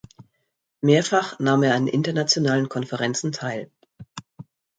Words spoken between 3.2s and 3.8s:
teil.